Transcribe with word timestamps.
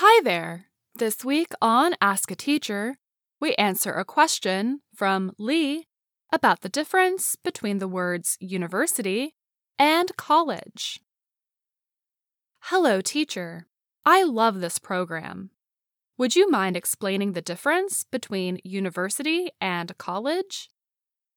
Hi 0.00 0.22
there! 0.22 0.66
This 0.94 1.24
week 1.24 1.50
on 1.60 1.94
Ask 2.00 2.30
a 2.30 2.36
Teacher, 2.36 2.98
we 3.40 3.56
answer 3.56 3.92
a 3.92 4.04
question 4.04 4.78
from 4.94 5.32
Lee 5.40 5.88
about 6.32 6.60
the 6.60 6.68
difference 6.68 7.34
between 7.34 7.78
the 7.78 7.88
words 7.88 8.36
university 8.38 9.34
and 9.76 10.16
college. 10.16 11.00
Hello, 12.60 13.00
teacher. 13.00 13.66
I 14.06 14.22
love 14.22 14.60
this 14.60 14.78
program. 14.78 15.50
Would 16.16 16.36
you 16.36 16.48
mind 16.48 16.76
explaining 16.76 17.32
the 17.32 17.42
difference 17.42 18.04
between 18.04 18.60
university 18.62 19.50
and 19.60 19.98
college? 19.98 20.70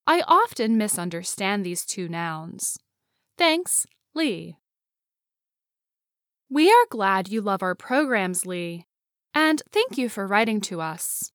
I 0.06 0.22
often 0.28 0.78
misunderstand 0.78 1.66
these 1.66 1.84
two 1.84 2.08
nouns. 2.08 2.78
Thanks, 3.40 3.88
Lee. 4.14 4.58
We 6.54 6.70
are 6.70 6.86
glad 6.90 7.30
you 7.30 7.40
love 7.40 7.64
our 7.64 7.76
programs, 7.76 8.46
Lee, 8.46 8.86
and 9.34 9.62
thank 9.72 9.98
you 9.98 10.10
for 10.10 10.28
writing 10.28 10.60
to 10.62 10.82
us. 10.82 11.32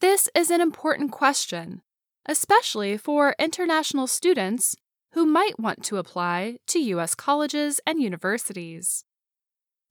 This 0.00 0.28
is 0.32 0.48
an 0.48 0.60
important 0.60 1.10
question, 1.10 1.82
especially 2.24 2.96
for 2.96 3.34
international 3.36 4.06
students 4.06 4.76
who 5.14 5.26
might 5.26 5.58
want 5.58 5.82
to 5.86 5.96
apply 5.96 6.58
to 6.68 6.78
U.S. 6.78 7.16
colleges 7.16 7.80
and 7.84 8.00
universities. 8.00 9.04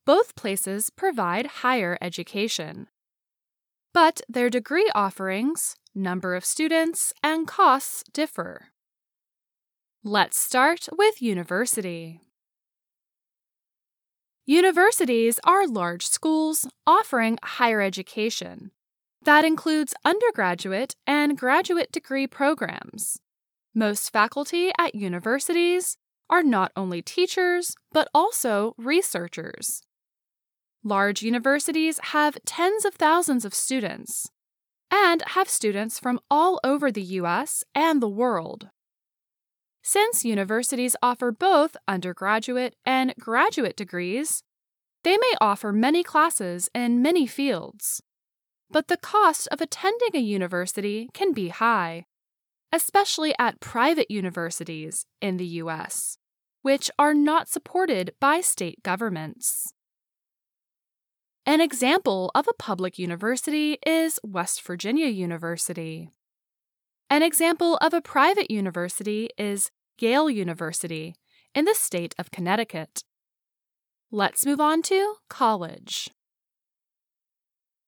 Both 0.06 0.34
places 0.38 0.90
provide 0.90 1.60
higher 1.62 1.98
education. 2.00 2.88
But 3.94 4.22
their 4.30 4.50
degree 4.50 4.90
offerings, 4.96 5.76
number 5.94 6.36
of 6.36 6.46
students, 6.46 7.12
and 7.22 7.46
costs 7.46 8.06
differ. 8.14 8.68
Let's 10.06 10.40
start 10.40 10.88
with 10.98 11.22
university. 11.22 12.22
Universities 14.50 15.40
are 15.44 15.68
large 15.68 16.08
schools 16.08 16.68
offering 16.88 17.38
higher 17.44 17.82
education. 17.82 18.72
That 19.22 19.46
includes 19.46 19.94
undergraduate 20.04 20.96
and 21.06 21.38
graduate 21.38 21.92
degree 21.92 22.26
programs. 22.26 23.20
Most 23.76 24.12
faculty 24.12 24.72
at 24.80 24.96
universities 24.96 25.98
are 26.32 26.42
not 26.42 26.72
only 26.76 27.04
teachers, 27.04 27.76
but 27.92 28.08
also 28.12 28.74
researchers. 28.76 29.84
Large 30.84 31.22
universities 31.22 32.00
have 32.06 32.40
tens 32.44 32.86
of 32.86 32.96
thousands 32.96 33.46
of 33.46 33.54
students 33.54 34.32
and 34.90 35.22
have 35.36 35.48
students 35.48 36.00
from 36.00 36.20
all 36.32 36.60
over 36.64 36.92
the 36.92 37.04
U.S. 37.22 37.64
and 37.76 38.02
the 38.02 38.10
world. 38.10 38.70
Since 39.92 40.24
universities 40.24 40.96
offer 41.02 41.32
both 41.32 41.76
undergraduate 41.88 42.76
and 42.86 43.12
graduate 43.20 43.76
degrees, 43.76 44.44
they 45.04 45.18
may 45.18 45.34
offer 45.42 45.74
many 45.74 46.04
classes 46.04 46.70
in 46.76 47.02
many 47.02 47.26
fields. 47.26 48.00
But 48.70 48.88
the 48.88 48.98
cost 48.98 49.48
of 49.52 49.62
attending 49.62 50.12
a 50.14 50.20
university 50.20 51.10
can 51.12 51.34
be 51.34 51.48
high, 51.48 52.06
especially 52.72 53.34
at 53.40 53.62
private 53.62 54.12
universities 54.12 55.08
in 55.24 55.38
the 55.38 55.58
U.S., 55.64 56.20
which 56.62 56.92
are 57.00 57.16
not 57.16 57.50
supported 57.50 58.14
by 58.22 58.42
state 58.42 58.84
governments. 58.84 59.74
An 61.48 61.62
example 61.62 62.30
of 62.36 62.48
a 62.48 62.54
public 62.60 63.00
university 63.00 63.80
is 63.88 64.20
West 64.24 64.62
Virginia 64.62 65.08
University. 65.08 66.12
An 67.10 67.24
example 67.24 67.78
of 67.78 67.96
a 67.96 68.02
private 68.02 68.52
university 68.52 69.32
is 69.36 69.72
Yale 70.02 70.30
University 70.30 71.16
in 71.54 71.66
the 71.66 71.76
state 71.76 72.16
of 72.18 72.32
Connecticut. 72.32 73.04
Let's 74.12 74.46
move 74.46 74.60
on 74.60 74.82
to 74.84 75.16
college. 75.30 76.10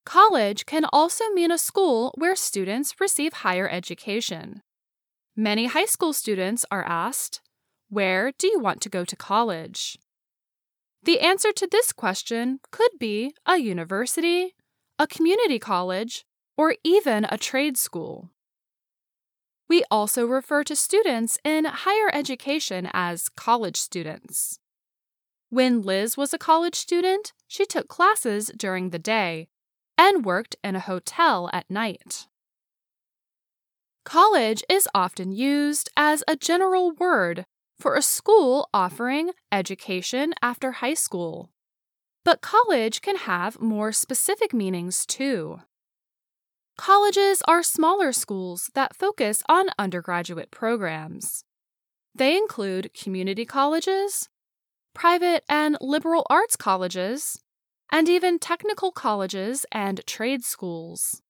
College 0.05 0.65
can 0.65 0.85
also 0.91 1.29
mean 1.29 1.51
a 1.51 1.57
school 1.57 2.13
where 2.17 2.35
students 2.35 2.99
receive 2.99 3.33
higher 3.33 3.69
education. 3.69 4.61
Many 5.35 5.67
high 5.67 5.85
school 5.85 6.13
students 6.13 6.65
are 6.69 6.83
asked, 6.83 7.41
Where 7.89 8.31
do 8.37 8.47
you 8.47 8.59
want 8.59 8.81
to 8.81 8.89
go 8.89 9.05
to 9.05 9.15
college? 9.15 9.97
The 11.03 11.19
answer 11.19 11.51
to 11.53 11.67
this 11.71 11.93
question 11.93 12.59
could 12.71 12.91
be 12.99 13.33
a 13.45 13.57
university, 13.57 14.53
a 14.99 15.07
community 15.07 15.57
college, 15.57 16.25
or 16.57 16.75
even 16.83 17.25
a 17.29 17.37
trade 17.37 17.77
school. 17.77 18.29
We 19.71 19.85
also 19.89 20.25
refer 20.25 20.65
to 20.65 20.75
students 20.75 21.37
in 21.45 21.63
higher 21.63 22.13
education 22.13 22.89
as 22.91 23.29
college 23.29 23.77
students. 23.77 24.59
When 25.49 25.81
Liz 25.81 26.17
was 26.17 26.33
a 26.33 26.37
college 26.37 26.75
student, 26.75 27.31
she 27.47 27.65
took 27.65 27.87
classes 27.87 28.51
during 28.57 28.89
the 28.89 28.99
day 28.99 29.47
and 29.97 30.25
worked 30.25 30.57
in 30.61 30.75
a 30.75 30.81
hotel 30.81 31.49
at 31.53 31.71
night. 31.71 32.27
College 34.03 34.61
is 34.67 34.89
often 34.93 35.31
used 35.31 35.89
as 35.95 36.21
a 36.27 36.35
general 36.35 36.91
word 36.91 37.45
for 37.79 37.95
a 37.95 38.01
school 38.01 38.67
offering 38.73 39.31
education 39.53 40.33
after 40.41 40.73
high 40.83 40.95
school. 40.95 41.49
But 42.25 42.41
college 42.41 42.99
can 43.01 43.15
have 43.15 43.61
more 43.61 43.93
specific 43.93 44.53
meanings 44.53 45.05
too. 45.05 45.61
Colleges 46.81 47.43
are 47.47 47.61
smaller 47.61 48.11
schools 48.11 48.71
that 48.73 48.95
focus 48.95 49.43
on 49.47 49.67
undergraduate 49.77 50.49
programs. 50.49 51.43
They 52.15 52.35
include 52.35 52.89
community 52.99 53.45
colleges, 53.45 54.29
private 54.95 55.43
and 55.47 55.77
liberal 55.79 56.25
arts 56.27 56.55
colleges, 56.55 57.39
and 57.91 58.09
even 58.09 58.39
technical 58.39 58.91
colleges 58.91 59.63
and 59.71 60.03
trade 60.07 60.43
schools. 60.43 61.21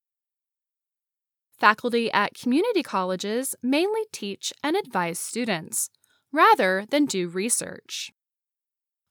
Faculty 1.59 2.09
at 2.13 2.33
community 2.33 2.81
colleges 2.81 3.53
mainly 3.61 4.05
teach 4.13 4.53
and 4.63 4.77
advise 4.77 5.19
students, 5.19 5.89
rather 6.31 6.85
than 6.91 7.05
do 7.05 7.27
research. 7.27 8.13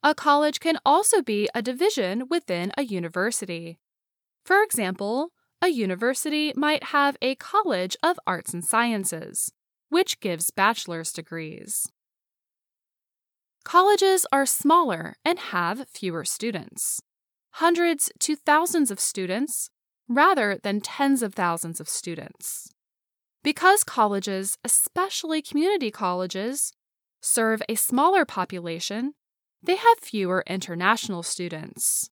A 0.02 0.14
college 0.14 0.58
can 0.58 0.78
also 0.86 1.20
be 1.20 1.50
a 1.54 1.60
division 1.60 2.28
within 2.30 2.72
a 2.78 2.84
university. 2.84 3.78
For 4.42 4.62
example, 4.62 5.32
a 5.62 5.68
university 5.68 6.52
might 6.56 6.84
have 6.84 7.16
a 7.20 7.34
College 7.34 7.96
of 8.02 8.18
Arts 8.26 8.54
and 8.54 8.64
Sciences, 8.64 9.52
which 9.90 10.20
gives 10.20 10.50
bachelor's 10.50 11.12
degrees. 11.12 11.86
Colleges 13.62 14.26
are 14.32 14.46
smaller 14.46 15.16
and 15.24 15.38
have 15.38 15.86
fewer 15.88 16.24
students, 16.24 17.02
hundreds 17.52 18.10
to 18.20 18.36
thousands 18.36 18.90
of 18.90 18.98
students, 18.98 19.70
rather 20.08 20.58
than 20.62 20.80
tens 20.80 21.22
of 21.22 21.34
thousands 21.34 21.78
of 21.78 21.88
students. 21.88 22.72
Because 23.42 23.84
colleges, 23.84 24.56
especially 24.64 25.42
community 25.42 25.90
colleges, 25.90 26.72
serve 27.20 27.62
a 27.68 27.74
smaller 27.74 28.24
population, 28.24 29.12
they 29.62 29.76
have 29.76 29.98
fewer 30.00 30.42
international 30.46 31.22
students. 31.22 32.10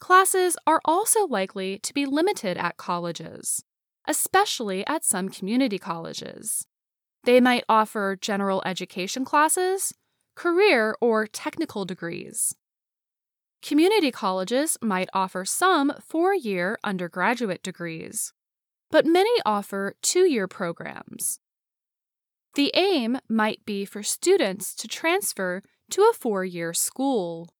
Classes 0.00 0.56
are 0.66 0.80
also 0.84 1.26
likely 1.26 1.78
to 1.78 1.94
be 1.94 2.06
limited 2.06 2.56
at 2.56 2.76
colleges, 2.76 3.64
especially 4.06 4.86
at 4.86 5.04
some 5.04 5.28
community 5.28 5.78
colleges. 5.78 6.66
They 7.24 7.40
might 7.40 7.64
offer 7.68 8.16
general 8.20 8.62
education 8.66 9.24
classes, 9.24 9.94
career 10.34 10.96
or 11.00 11.26
technical 11.26 11.84
degrees. 11.84 12.54
Community 13.62 14.10
colleges 14.10 14.76
might 14.82 15.08
offer 15.14 15.46
some 15.46 15.92
four 15.98 16.34
year 16.34 16.78
undergraduate 16.84 17.62
degrees, 17.62 18.34
but 18.90 19.06
many 19.06 19.30
offer 19.46 19.94
two 20.02 20.30
year 20.30 20.46
programs. 20.46 21.40
The 22.56 22.70
aim 22.74 23.18
might 23.28 23.64
be 23.64 23.84
for 23.86 24.02
students 24.02 24.74
to 24.76 24.86
transfer 24.86 25.62
to 25.90 26.02
a 26.02 26.12
four 26.12 26.44
year 26.44 26.74
school. 26.74 27.54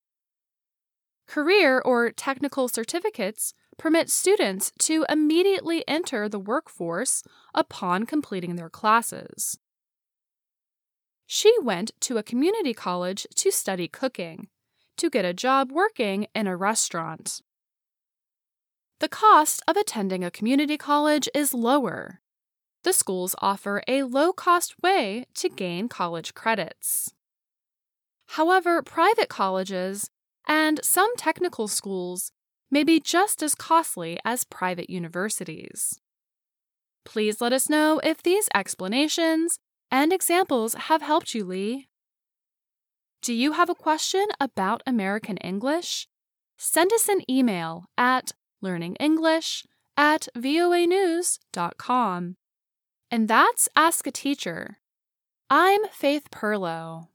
Career 1.27 1.81
or 1.81 2.11
technical 2.11 2.69
certificates 2.69 3.55
permit 3.77 4.11
students 4.11 4.73
to 4.81 5.05
immediately 5.09 5.83
enter 5.89 6.29
the 6.29 6.39
workforce 6.39 7.23
upon 7.55 8.07
completing 8.07 8.57
their 8.57 8.71
classes. 8.71 9.59
She 11.27 11.53
went 11.61 11.91
to 12.01 12.19
a 12.19 12.23
community 12.23 12.75
college 12.75 13.27
to 13.37 13.51
study 13.51 13.89
cooking, 13.89 14.49
to 14.97 15.11
get 15.11 15.25
a 15.25 15.33
job 15.33 15.73
working 15.73 16.27
in 16.35 16.47
a 16.47 16.57
restaurant. 16.57 17.41
The 19.01 19.09
cost 19.09 19.63
of 19.67 19.77
attending 19.77 20.23
a 20.23 20.31
community 20.31 20.77
college 20.77 21.29
is 21.35 21.53
lower 21.53 22.21
the 22.85 22.93
schools 22.93 23.35
offer 23.39 23.83
a 23.89 24.03
low 24.05 24.33
cost 24.33 24.75
way 24.83 25.25
to 25.35 25.49
gain 25.49 25.89
college 25.89 26.35
credits. 26.35 27.15
However, 28.27 28.83
private 28.83 29.29
colleges 29.29 30.11
and 30.47 30.81
some 30.83 31.15
technical 31.17 31.69
schools 31.69 32.33
may 32.71 32.85
be 32.85 33.01
just 33.01 33.43
as 33.43 33.55
costly 33.55 34.19
as 34.25 34.45
private 34.45 34.91
universities. 34.91 36.01
Please 37.05 37.41
let 37.41 37.53
us 37.53 37.69
know 37.69 38.01
if 38.03 38.23
these 38.23 38.49
explanations 38.55 39.59
and 39.91 40.13
examples 40.13 40.75
have 40.75 41.03
helped 41.03 41.35
you, 41.35 41.45
Lee. 41.45 41.89
Do 43.23 43.33
you 43.33 43.53
have 43.53 43.71
a 43.71 43.75
question 43.75 44.27
about 44.41 44.83
American 44.87 45.37
English? 45.39 46.09
send 46.57 46.93
us 46.93 47.09
an 47.09 47.21
email 47.31 47.85
at 47.97 48.33
learningenglish 48.63 49.65
at 49.97 50.29
voanews.com. 50.37 52.37
And 53.11 53.29
that's 53.29 53.69
Ask 53.77 54.07
a 54.07 54.11
Teacher. 54.11 54.79
I'm 55.51 55.87
Faith 55.89 56.31
Pirlo. 56.31 57.09